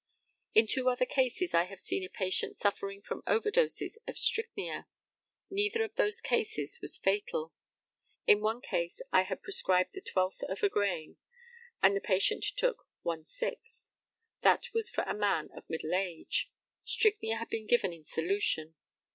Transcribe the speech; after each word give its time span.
]In 0.55 0.65
two 0.65 0.89
other 0.89 1.05
cases 1.05 1.53
I 1.53 1.65
have 1.65 1.79
seen 1.79 2.03
a 2.03 2.09
patient 2.09 2.57
suffering 2.57 3.03
from 3.03 3.21
over 3.27 3.51
doses 3.51 3.99
of 4.07 4.17
strychnia. 4.17 4.87
Neither 5.51 5.83
of 5.83 5.93
those 5.93 6.21
cases 6.21 6.79
was 6.81 6.97
fatal. 6.97 7.53
In 8.25 8.41
one 8.41 8.61
case 8.61 8.99
I 9.11 9.21
had 9.21 9.43
prescribed 9.43 9.91
the 9.93 10.01
twelfth 10.01 10.41
of 10.49 10.63
a 10.63 10.69
grain, 10.69 11.17
and 11.83 11.95
the 11.95 12.01
patient 12.01 12.43
took 12.57 12.87
one 13.03 13.25
sixth. 13.25 13.83
That 14.41 14.69
was 14.73 14.89
for 14.89 15.03
a 15.03 15.13
man 15.13 15.49
of 15.55 15.69
middle 15.69 15.93
age. 15.93 16.49
Strychnia 16.83 17.35
had 17.37 17.49
been 17.49 17.67
given 17.67 17.93
in 17.93 18.03
solution. 18.05 18.73